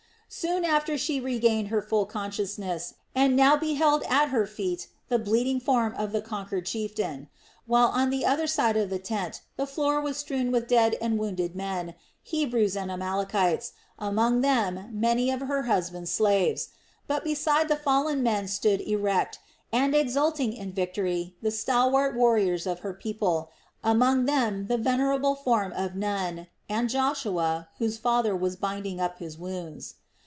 Soon 0.33 0.63
after 0.63 0.97
she 0.97 1.19
regained 1.19 1.67
her 1.67 1.81
full 1.81 2.05
consciousness, 2.05 2.93
and 3.13 3.35
now 3.35 3.57
beheld 3.57 4.01
at 4.07 4.29
her 4.29 4.45
feet 4.45 4.87
the 5.09 5.19
bleeding 5.19 5.59
form 5.59 5.93
of 5.95 6.13
the 6.13 6.21
conquered 6.21 6.65
chieftain; 6.65 7.27
while 7.65 7.87
on 7.89 8.09
the 8.09 8.25
other 8.25 8.47
side 8.47 8.77
of 8.77 8.89
the 8.89 8.97
tent 8.97 9.41
the 9.57 9.67
floor 9.67 9.99
was 9.99 10.15
strewed 10.15 10.49
with 10.53 10.69
dead 10.69 10.95
and 11.01 11.19
wounded 11.19 11.53
men, 11.53 11.95
Hebrews 12.23 12.77
and 12.77 12.89
Amalekites, 12.89 13.73
among 13.99 14.39
them 14.39 14.87
many 14.93 15.31
of 15.31 15.41
her 15.41 15.63
husband's 15.63 16.11
slaves. 16.13 16.69
But 17.07 17.25
beside 17.25 17.67
the 17.67 17.75
fallen 17.75 18.23
men 18.23 18.47
stood 18.47 18.79
erect, 18.79 19.39
and 19.73 19.93
exulting 19.93 20.53
in 20.53 20.71
victory, 20.71 21.35
the 21.41 21.51
stalwart 21.51 22.15
warriors 22.15 22.65
of 22.65 22.79
her 22.79 22.93
people, 22.93 23.49
among 23.83 24.23
them 24.27 24.67
the 24.67 24.77
venerable 24.77 25.35
form 25.35 25.73
of 25.73 25.97
Nun, 25.97 26.47
and 26.69 26.87
Joshua, 26.89 27.67
whose 27.79 27.97
father 27.97 28.33
was 28.33 28.55
binding 28.55 29.01
up 29.01 29.19
his 29.19 29.37
wounds. 29.37 29.95